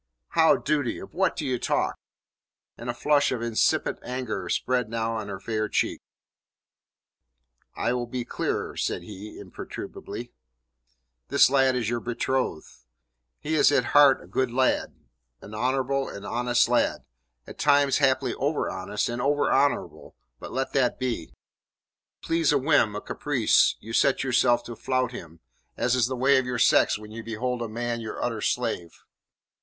"How 0.29 0.55
duty? 0.55 0.97
Of 0.97 1.13
what 1.13 1.35
do 1.35 1.45
you 1.45 1.59
talk?" 1.59 1.95
And 2.75 2.89
a 2.89 2.93
flush 2.95 3.31
of 3.31 3.43
incipient 3.43 3.99
anger 4.01 4.49
spread 4.49 4.89
now 4.89 5.15
on 5.15 5.27
her 5.27 5.39
fair 5.39 5.69
cheek. 5.69 6.01
"I 7.75 7.93
will 7.93 8.07
be 8.07 8.25
clearer," 8.25 8.75
said 8.75 9.03
he 9.03 9.37
imperturbably. 9.37 10.33
"This 11.27 11.51
lad 11.51 11.75
is 11.75 11.87
your 11.87 11.99
betrothed. 11.99 12.65
He 13.39 13.53
is 13.53 13.71
at 13.71 13.93
heart 13.93 14.23
a 14.23 14.27
good 14.27 14.49
lad, 14.49 14.95
an 15.39 15.53
honourable 15.53 16.09
and 16.09 16.25
honest 16.25 16.67
lad 16.67 17.03
at 17.45 17.59
times 17.59 17.99
haply 17.99 18.33
over 18.33 18.71
honest 18.71 19.07
and 19.07 19.21
over 19.21 19.53
honourable; 19.53 20.15
but 20.39 20.51
let 20.51 20.73
that 20.73 20.97
be. 20.97 21.27
To 21.27 21.33
please 22.23 22.51
a 22.51 22.57
whim, 22.57 22.95
a 22.95 23.01
caprice, 23.01 23.75
you 23.79 23.93
set 23.93 24.23
yourself 24.23 24.63
to 24.63 24.75
flout 24.75 25.11
him, 25.11 25.41
as 25.77 25.93
is 25.93 26.07
the 26.07 26.15
way 26.17 26.39
of 26.39 26.47
your 26.47 26.57
sex 26.57 26.97
when 26.97 27.11
you 27.11 27.23
behold 27.23 27.61
a 27.61 27.67
man 27.69 28.01
your 28.01 28.19
utter 28.19 28.41
slave. 28.41 29.03